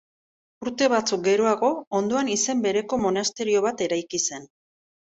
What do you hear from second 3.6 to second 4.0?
bat